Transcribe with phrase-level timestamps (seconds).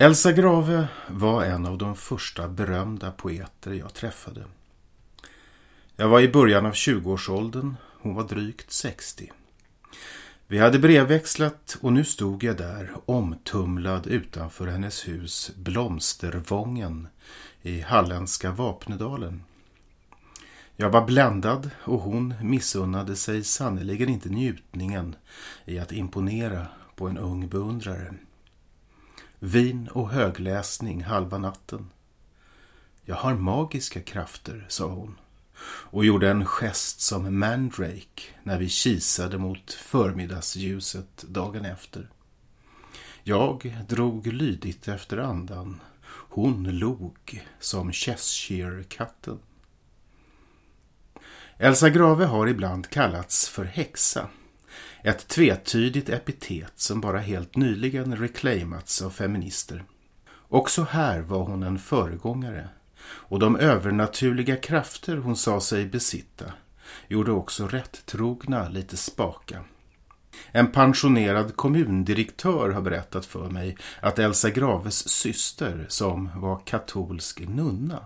[0.00, 4.44] Elsa Grave var en av de första berömda poeter jag träffade.
[5.96, 9.32] Jag var i början av 20-årsåldern, hon var drygt 60.
[10.46, 17.08] Vi hade brevväxlat och nu stod jag där omtumlad utanför hennes hus Blomstervången
[17.62, 19.42] i halländska Vapnedalen.
[20.76, 25.16] Jag var bländad och hon missunnade sig sannerligen inte njutningen
[25.64, 28.14] i att imponera på en ung beundrare.
[29.38, 31.90] Vin och högläsning halva natten.
[33.04, 35.18] Jag har magiska krafter, sa hon
[35.90, 42.08] och gjorde en gest som Mandrake när vi kisade mot förmiddagsljuset dagen efter.
[43.22, 45.80] Jag drog lydigt efter andan.
[46.04, 49.38] Hon log som Cheshire-katten.
[51.58, 54.28] Elsa Grave har ibland kallats för häxa.
[55.02, 59.84] Ett tvetydigt epitet som bara helt nyligen reclaimats av feminister.
[60.48, 62.68] Också här var hon en föregångare
[63.04, 66.44] och de övernaturliga krafter hon sa sig besitta
[67.08, 69.64] gjorde också rätt trogna lite spaka.
[70.52, 78.04] En pensionerad kommundirektör har berättat för mig att Elsa Graves syster, som var katolsk nunna,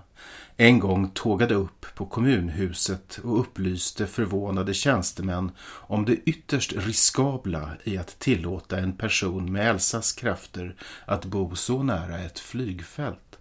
[0.57, 7.99] en gång tågade upp på kommunhuset och upplyste förvånade tjänstemän om det ytterst riskabla i
[7.99, 13.39] att tillåta en person med Elsas krafter att bo så nära ett flygfält.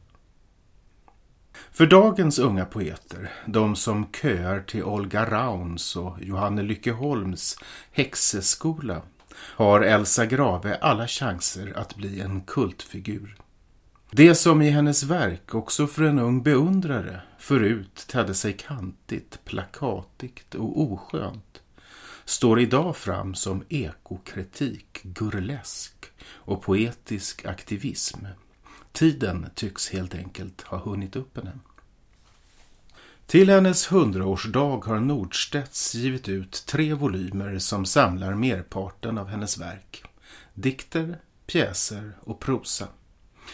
[1.71, 7.57] För dagens unga poeter, de som köar till Olga Rauns och Johanne Lyckeholms
[7.91, 9.01] häxeskola,
[9.35, 13.40] har Elsa Grave alla chanser att bli en kultfigur.
[14.13, 20.55] Det som i hennes verk också för en ung beundrare förut tädde sig kantigt, plakatigt
[20.55, 21.61] och oskönt
[22.25, 28.25] står idag fram som ekokritik, gurlesk och poetisk aktivism.
[28.91, 31.59] Tiden tycks helt enkelt ha hunnit upp henne.
[33.25, 40.03] Till hennes hundraårsdag har Nordstedts givit ut tre volymer som samlar merparten av hennes verk.
[40.53, 42.87] Dikter, pjäser och prosa.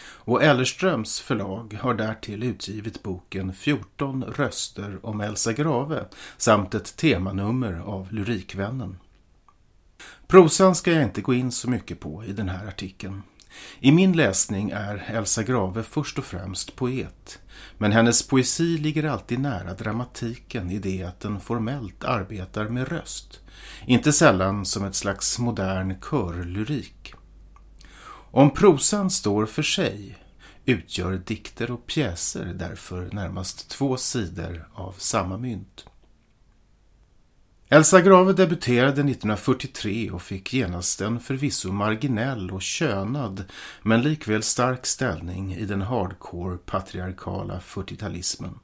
[0.00, 6.04] Och Ellerströms förlag har därtill utgivit boken 14 röster om Elsa Grave
[6.36, 8.98] samt ett temanummer av Lyrikvännen.
[10.26, 13.22] Prosan ska jag inte gå in så mycket på i den här artikeln.
[13.80, 17.38] I min läsning är Elsa Grave först och främst poet.
[17.78, 23.40] Men hennes poesi ligger alltid nära dramatiken i det att den formellt arbetar med röst.
[23.86, 27.14] Inte sällan som ett slags modern körlyrik.
[28.38, 30.18] Om prosan står för sig
[30.64, 35.86] utgör dikter och pjäser därför närmast två sidor av samma mynt.
[37.68, 43.44] Elsa Grave debuterade 1943 och fick genast en förvisso marginell och könad
[43.82, 48.58] men likväl stark ställning i den hardcore patriarkala 40-talismen.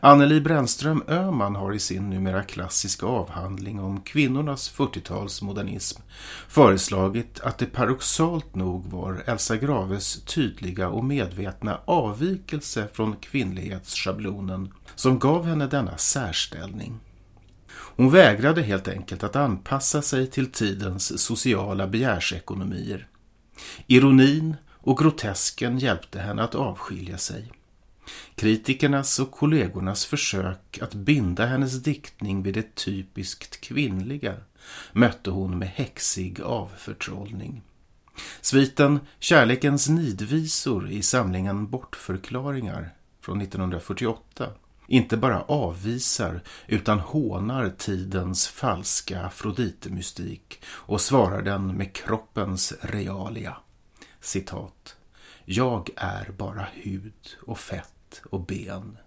[0.00, 6.00] Anneli Brännström Öman har i sin numera klassiska avhandling om kvinnornas 40-talsmodernism
[6.48, 15.18] föreslagit att det paradoxalt nog var Elsa Graves tydliga och medvetna avvikelse från kvinnlighetsschablonen som
[15.18, 17.00] gav henne denna särställning.
[17.96, 23.08] Hon vägrade helt enkelt att anpassa sig till tidens sociala begärsekonomier.
[23.86, 27.52] Ironin och grotesken hjälpte henne att avskilja sig.
[28.34, 34.34] Kritikernas och kollegornas försök att binda hennes diktning vid det typiskt kvinnliga
[34.92, 37.62] mötte hon med häxig avförtrollning.
[38.40, 44.48] Sviten Kärlekens nidvisor i samlingen Bortförklaringar från 1948
[44.86, 53.56] inte bara avvisar utan hånar tidens falska Afrodite-mystik och svarar den med kroppens realia.
[54.20, 54.96] Citat.
[55.44, 57.93] Jag är bara hud och fett
[58.30, 58.98] och ben,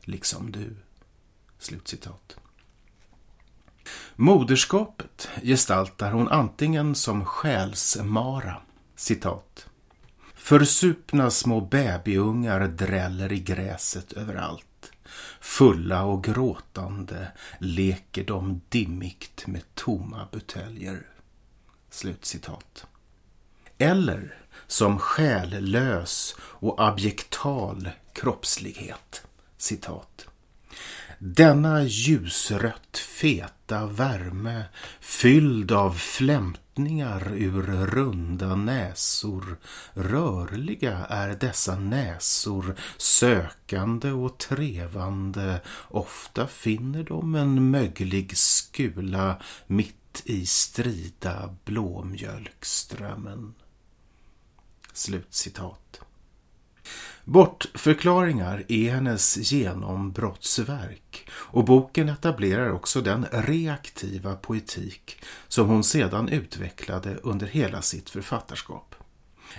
[0.00, 0.76] liksom du.
[1.58, 2.36] Slutcitat.
[4.16, 8.62] Moderskapet gestaltar hon antingen som själsmara,
[8.96, 9.66] citat.
[10.34, 14.92] Försupna små babyungar dräller i gräset överallt.
[15.40, 21.06] Fulla och gråtande leker de dimmigt med tomma buteljer.
[21.90, 22.86] Slutcitat.
[23.78, 27.90] Eller som själlös och abjektal
[28.22, 29.26] kroppslighet.
[29.56, 30.26] Citat.
[31.18, 34.64] Denna ljusrött feta värme
[35.00, 39.56] fylld av flämtningar ur runda näsor.
[39.92, 45.60] Rörliga är dessa näsor, sökande och trevande.
[45.88, 53.54] Ofta finner de en möglig skula mitt i strida blåmjölkströmmen.
[54.92, 56.00] Slutcitat.
[57.24, 67.16] Bortförklaringar är hennes genombrottsverk och boken etablerar också den reaktiva poetik som hon sedan utvecklade
[67.22, 68.94] under hela sitt författarskap.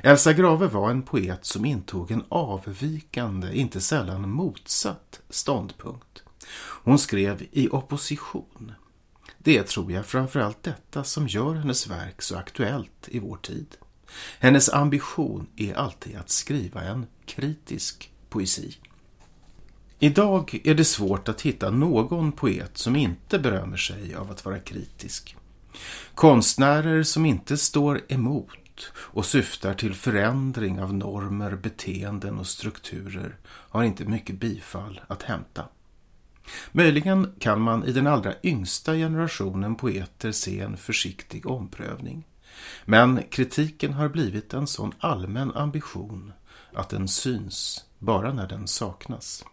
[0.01, 6.23] Elsa Grave var en poet som intog en avvikande, inte sällan motsatt ståndpunkt.
[6.83, 8.71] Hon skrev i opposition.
[9.37, 13.67] Det är, tror jag, framförallt detta som gör hennes verk så aktuellt i vår tid.
[14.39, 18.77] Hennes ambition är alltid att skriva en kritisk poesi.
[19.99, 24.59] Idag är det svårt att hitta någon poet som inte berömmer sig av att vara
[24.59, 25.35] kritisk.
[26.15, 33.83] Konstnärer som inte står emot och syftar till förändring av normer, beteenden och strukturer har
[33.83, 35.65] inte mycket bifall att hämta.
[36.71, 42.27] Möjligen kan man i den allra yngsta generationen poeter se en försiktig omprövning.
[42.85, 46.33] Men kritiken har blivit en sån allmän ambition
[46.75, 49.45] att den syns bara när den saknas.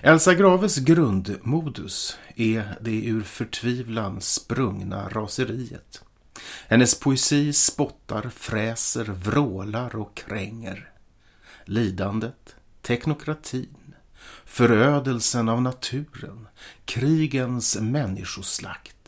[0.00, 6.02] Elsa Graves grundmodus är det ur förtvivlan sprungna raseriet.
[6.68, 10.90] Hennes poesi spottar, fräser, vrålar och kränger.
[11.64, 13.94] Lidandet, teknokratin,
[14.44, 16.48] förödelsen av naturen,
[16.84, 18.99] krigens människoslakt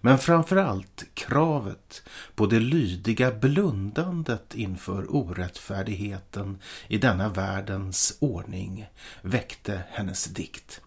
[0.00, 2.02] men framförallt kravet
[2.34, 6.58] på det lydiga blundandet inför orättfärdigheten
[6.88, 8.86] i denna världens ordning
[9.22, 10.80] väckte hennes dikt.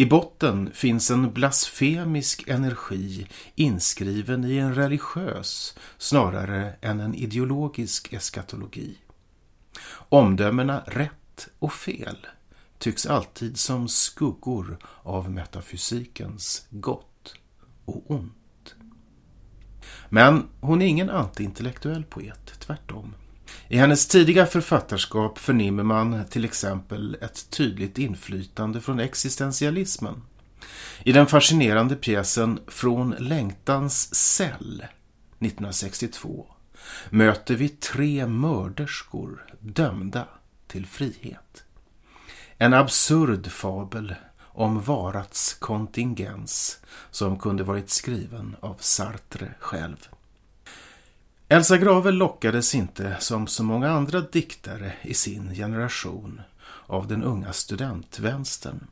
[0.00, 8.98] I botten finns en blasfemisk energi inskriven i en religiös snarare än en ideologisk eskatologi.
[10.08, 12.26] Omdömena rätt och fel
[12.78, 17.07] tycks alltid som skuggor av metafysikens gott
[17.88, 18.74] och ont.
[20.08, 23.14] Men hon är ingen antiintellektuell poet, tvärtom.
[23.68, 30.22] I hennes tidiga författarskap förnimmer man till exempel ett tydligt inflytande från existentialismen.
[31.04, 34.84] I den fascinerande pjäsen Från längtans cell
[35.38, 36.46] 1962
[37.10, 40.28] möter vi tre mörderskor dömda
[40.66, 41.64] till frihet.
[42.58, 44.14] En absurd fabel
[44.58, 46.78] om varats kontingens
[47.10, 50.08] som kunde varit skriven av Sartre själv.
[51.48, 56.40] Elsa Grave lockades inte som så många andra diktare i sin generation
[56.86, 58.86] av den unga studentvänstern.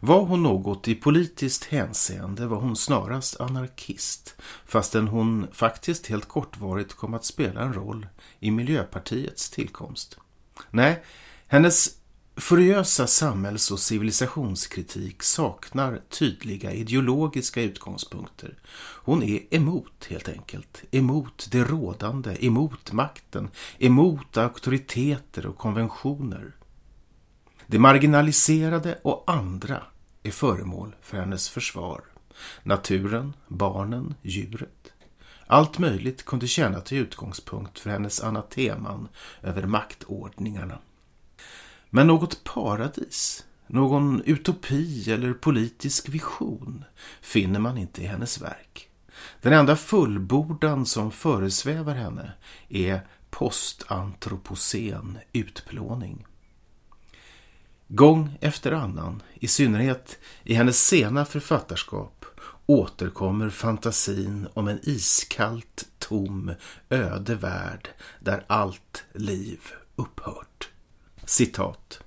[0.00, 4.34] Var hon något i politiskt hänseende var hon snarast anarkist
[4.66, 8.06] fastän hon faktiskt helt kortvarigt kom att spela en roll
[8.38, 10.18] i Miljöpartiets tillkomst.
[10.70, 11.04] Nej,
[11.46, 11.99] hennes
[12.36, 18.58] Furiösa samhälls- och civilisationskritik saknar tydliga ideologiska utgångspunkter.
[19.02, 20.82] Hon är emot helt enkelt.
[20.90, 26.52] Emot det rådande, emot makten, emot auktoriteter och konventioner.
[27.66, 29.82] Det marginaliserade och andra
[30.22, 32.04] är föremål för hennes försvar.
[32.62, 34.92] Naturen, barnen, djuret.
[35.46, 39.08] Allt möjligt kunde tjäna till utgångspunkt för hennes anateman
[39.42, 40.78] över maktordningarna.
[41.90, 46.84] Men något paradis, någon utopi eller politisk vision
[47.20, 48.88] finner man inte i hennes verk.
[49.40, 52.32] Den enda fullbordan som föresvävar henne
[52.68, 56.26] är postantropocen utplåning.
[57.88, 62.24] Gång efter annan, i synnerhet i hennes sena författarskap,
[62.66, 66.54] återkommer fantasin om en iskallt, tom,
[66.90, 67.88] öde värld
[68.20, 69.60] där allt liv
[69.96, 70.69] upphört.
[71.30, 72.00] Citat.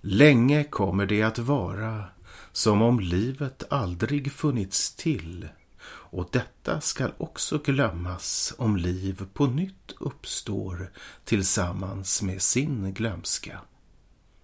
[0.00, 2.04] Länge kommer det att vara
[2.52, 5.48] som om livet aldrig funnits till
[5.88, 10.92] och detta skall också glömmas om liv på nytt uppstår
[11.24, 13.60] tillsammans med sin glömska.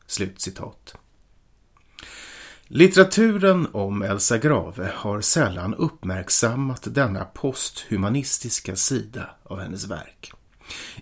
[0.06, 0.94] Slutcitat.
[2.66, 10.32] Litteraturen om Elsa Grave har sällan uppmärksammat denna posthumanistiska sida av hennes verk.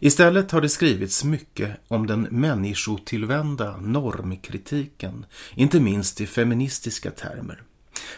[0.01, 7.63] Istället har det skrivits mycket om den människotillvända normkritiken, inte minst i feministiska termer.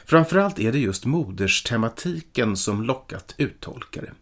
[0.05, 4.13] Framförallt är det just moderstematiken som lockat uttolkare.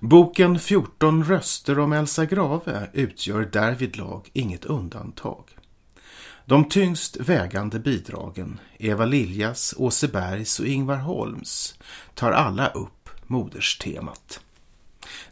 [0.00, 5.44] Boken 14 röster om Elsa Grave utgör därvidlag inget undantag.
[6.44, 11.78] De tyngst vägande bidragen, Eva Liljas, Åse Bergs och Ingvar Holms,
[12.14, 14.40] tar alla upp moderstemat.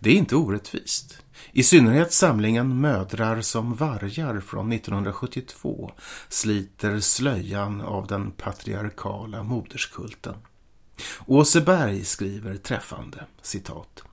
[0.04, 1.22] Det är inte orättvist.
[1.52, 5.92] I synnerhet samlingen Mödrar som vargar från 1972
[6.28, 10.34] sliter slöjan av den patriarkala moderskulten.
[11.26, 14.04] Åseberg skriver träffande, citat.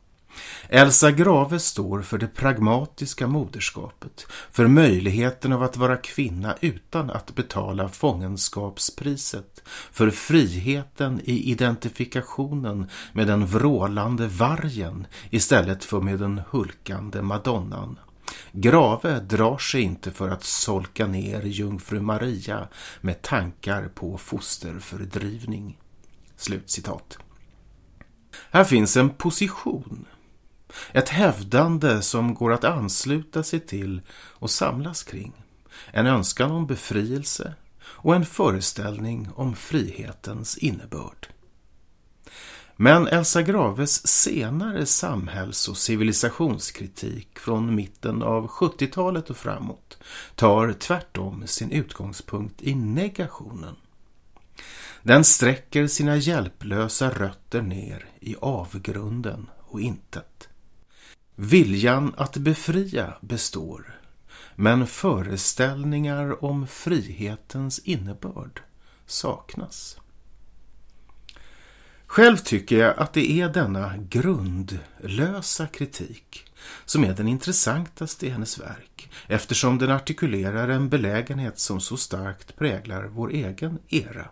[0.70, 7.36] Elsa Grave står för det pragmatiska moderskapet, för möjligheten av att vara kvinna utan att
[7.36, 17.22] betala fångenskapspriset, för friheten i identifikationen med den vrålande vargen istället för med den hulkande
[17.22, 18.00] madonnan.
[18.52, 22.68] Grave drar sig inte för att solka ner jungfru Maria
[23.02, 25.78] med tankar på fosterfördrivning.
[26.38, 27.18] Slutcitat.
[28.52, 30.06] Här finns en position
[30.94, 35.34] ett hävdande som går att ansluta sig till och samlas kring.
[35.92, 41.28] En önskan om befrielse och en föreställning om frihetens innebörd.
[42.76, 49.98] Men Elsa Graves senare samhälls- och civilisationskritik från mitten av 70-talet och framåt
[50.36, 53.76] tar tvärtom sin utgångspunkt i negationen.
[55.04, 60.50] Den sträcker sina hjälplösa rötter ner i avgrunden och intet.
[61.44, 64.00] Viljan att befria består,
[64.56, 68.62] men föreställningar om frihetens innebörd
[69.06, 69.98] saknas.
[72.08, 76.46] Själv tycker jag att det är denna grundlösa kritik
[76.86, 82.56] som är den intressantaste i hennes verk eftersom den artikulerar en belägenhet som så starkt
[82.56, 84.28] präglar vår egen era.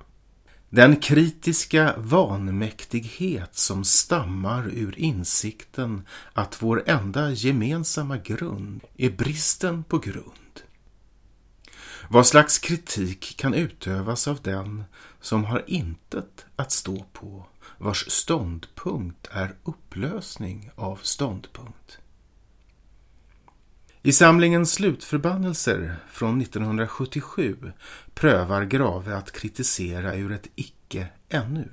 [0.72, 9.98] Den kritiska vanmäktighet som stammar ur insikten att vår enda gemensamma grund är bristen på
[9.98, 10.62] grund.
[12.10, 14.84] Vad slags kritik kan utövas av den
[15.22, 17.46] som har intet att stå på,
[17.78, 22.00] vars ståndpunkt är upplösning av ståndpunkt?
[24.04, 27.72] I samlingen Slutförbannelser från 1977
[28.14, 31.70] prövar Grave att kritisera ur ett icke ännu.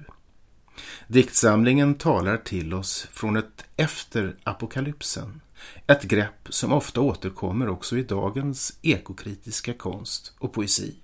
[1.08, 5.40] Diktsamlingen talar till oss från ett efter apokalypsen,
[5.86, 10.96] ett grepp som ofta återkommer också i dagens ekokritiska konst och poesi.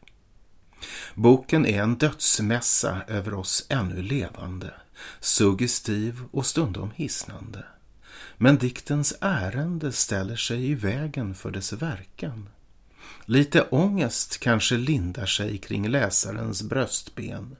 [1.15, 4.75] Boken är en dödsmässa över oss ännu levande,
[5.21, 7.65] suggestiv och stundom hisnande.
[8.43, 12.49] Men diktens ärende ställer sig i vägen för dess verkan.
[13.25, 17.57] Lite ångest kanske lindar sig kring läsarens bröstben,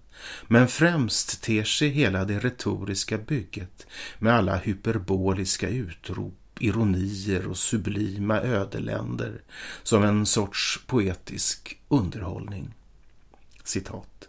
[0.49, 3.87] men främst ter sig hela det retoriska bygget
[4.19, 9.43] med alla hyperboliska utrop, ironier och sublima ödeländer
[9.83, 12.75] som en sorts poetisk underhållning.
[13.65, 14.29] Citat.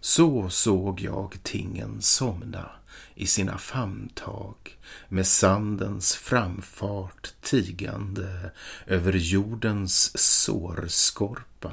[0.00, 2.70] Så såg jag tingen somna
[3.14, 8.50] i sina famntag med sandens framfart tigande
[8.86, 11.72] över jordens sårskorpa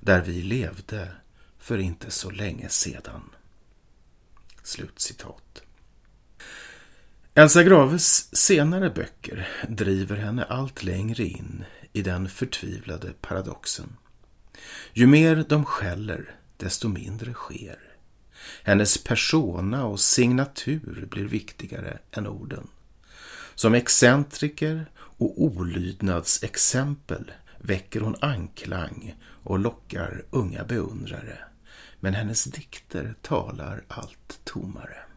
[0.00, 1.12] där vi levde
[1.58, 3.22] för inte så länge sedan.
[4.62, 5.62] Slutcitat.
[7.34, 13.96] Elsa Graves senare böcker driver henne allt längre in i den förtvivlade paradoxen.
[14.92, 17.87] Ju mer de skäller, desto mindre sker.
[18.62, 22.68] Hennes persona och signatur blir viktigare än orden.
[23.54, 31.38] Som excentriker och olydnadsexempel väcker hon anklang och lockar unga beundrare.
[32.00, 35.07] Men hennes dikter talar allt tommare.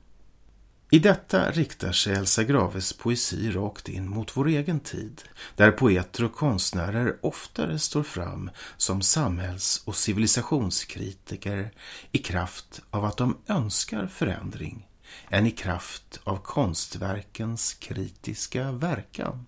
[0.94, 5.22] I detta riktar sig Elsa Graves poesi rakt in mot vår egen tid,
[5.56, 11.72] där poeter och konstnärer oftare står fram som samhälls- och civilisationskritiker
[12.12, 14.88] i kraft av att de önskar förändring
[15.30, 19.46] än i kraft av konstverkens kritiska verkan.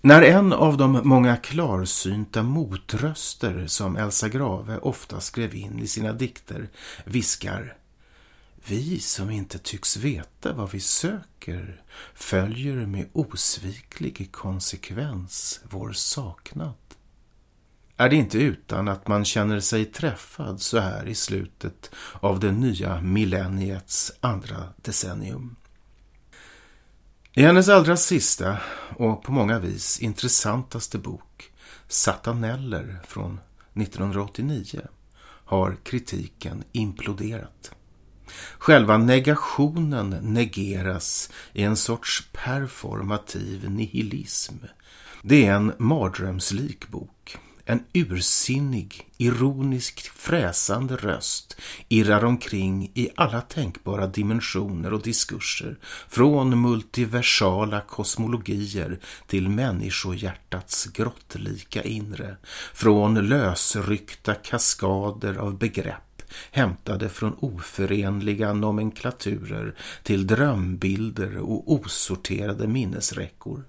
[0.00, 6.12] När en av de många klarsynta motröster som Elsa Grave ofta skrev in i sina
[6.12, 6.68] dikter
[7.04, 7.76] viskar
[8.66, 11.82] vi som inte tycks veta vad vi söker
[12.14, 16.74] följer med osviklig konsekvens vår saknad.
[17.96, 21.90] Är det inte utan att man känner sig träffad så här i slutet
[22.20, 25.56] av det nya millenniets andra decennium.
[27.32, 28.58] I hennes allra sista
[28.96, 31.52] och på många vis intressantaste bok
[31.88, 33.40] Sataneller från
[33.74, 34.80] 1989
[35.44, 37.74] har kritiken imploderat.
[38.58, 44.54] Själva negationen negeras i en sorts performativ nihilism.
[45.22, 47.38] Det är en mardrömslik bok.
[47.66, 55.78] En ursinnig, ironiskt fräsande röst irrar omkring i alla tänkbara dimensioner och diskurser,
[56.08, 62.36] från multiversala kosmologier till människohjärtats grottlika inre,
[62.74, 66.03] från lösryckta kaskader av begrepp
[66.50, 73.64] hämtade från oförenliga nomenklaturer till drömbilder och osorterade minnesräckor.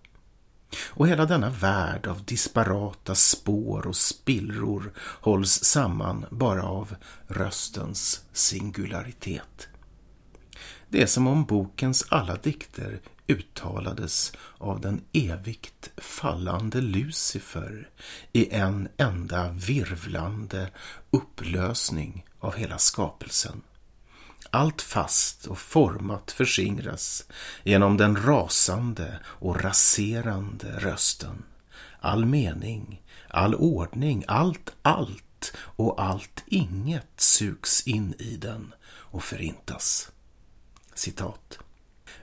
[0.88, 6.96] Och hela denna värld av disparata spår och spillror hålls samman bara av
[7.28, 9.68] röstens singularitet.
[10.90, 17.90] Det är som om bokens alla dikter uttalades av den evigt fallande Lucifer
[18.34, 20.70] i en enda virvlande
[21.12, 23.62] upplösning av hela skapelsen.
[24.50, 27.26] Allt fast och format förskingras
[27.64, 31.44] genom den rasande och raserande rösten.
[32.00, 40.12] All mening, all ordning, allt allt och allt inget sugs in i den och förintas.
[40.94, 41.60] Citat.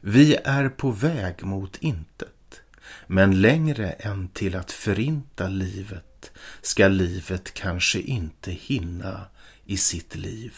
[0.00, 2.60] Vi är på väg mot intet,
[3.06, 6.30] men längre än till att förinta livet
[6.62, 9.26] ska livet kanske inte hinna
[9.64, 10.56] i sitt liv.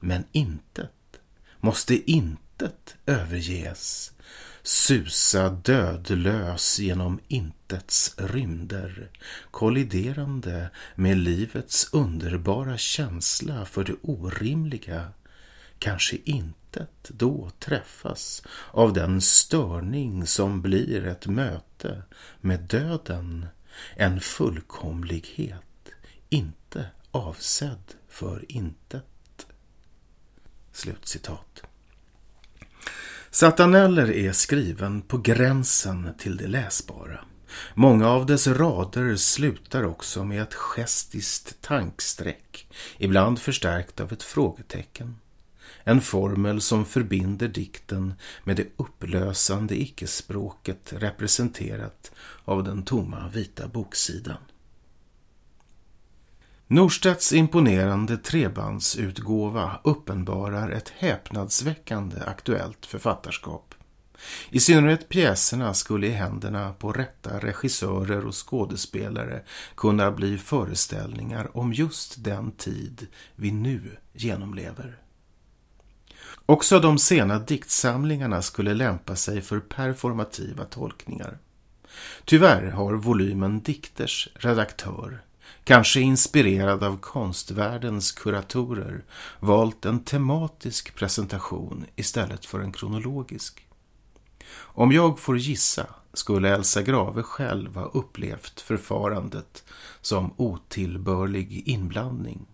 [0.00, 1.20] Men intet
[1.60, 4.12] måste intet överges,
[4.62, 9.10] susa dödlös genom intets rymder,
[9.50, 15.08] kolliderande med livets underbara känsla för det orimliga,
[15.78, 22.02] kanske intet då träffas av den störning som blir ett möte
[22.40, 23.46] med döden,
[23.96, 25.90] en fullkomlighet,
[26.28, 29.46] inte avsedd för intet.
[30.72, 31.62] Slutcitat.
[33.30, 37.24] Sataneller är skriven på gränsen till det läsbara.
[37.74, 42.68] Många av dess rader slutar också med ett gestiskt tankstreck
[42.98, 45.16] ibland förstärkt av ett frågetecken.
[45.84, 52.12] En formel som förbinder dikten med det upplösande icke-språket representerat
[52.44, 54.38] av den tomma vita boksidan.
[56.68, 63.74] Norstedts imponerande trebandsutgåva uppenbarar ett häpnadsväckande aktuellt författarskap.
[64.50, 69.42] I synnerhet pjäserna skulle i händerna på rätta regissörer och skådespelare
[69.76, 74.98] kunna bli föreställningar om just den tid vi nu genomlever.
[76.46, 81.38] Också de sena diktsamlingarna skulle lämpa sig för performativa tolkningar.
[82.24, 85.22] Tyvärr har volymen Dikters redaktör
[85.66, 89.04] kanske inspirerad av konstvärldens kuratorer,
[89.40, 93.66] valt en tematisk presentation istället för en kronologisk.
[94.54, 99.64] Om jag får gissa skulle Elsa Grave själv ha upplevt förfarandet
[100.00, 102.46] som otillbörlig inblandning.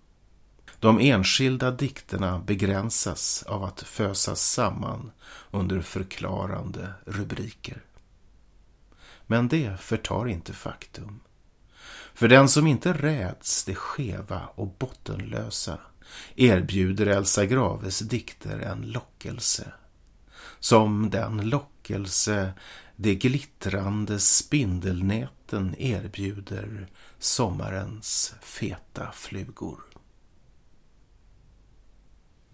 [0.80, 5.10] De enskilda dikterna begränsas av att fösas samman
[5.50, 7.82] under förklarande rubriker.
[9.26, 11.20] Men det förtar inte faktum
[12.14, 15.78] för den som inte räds det skeva och bottenlösa
[16.36, 19.72] erbjuder Elsa Graves dikter en lockelse.
[20.58, 22.52] Som den lockelse
[22.96, 29.91] de glittrande spindelnäten erbjuder sommarens feta flugor.